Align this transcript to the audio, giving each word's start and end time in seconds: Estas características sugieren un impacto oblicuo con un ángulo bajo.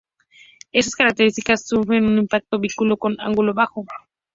Estas 0.71 0.95
características 0.95 1.67
sugieren 1.67 2.05
un 2.09 2.17
impacto 2.17 2.55
oblicuo 2.57 2.97
con 2.97 3.11
un 3.11 3.21
ángulo 3.21 3.53
bajo. 3.53 3.85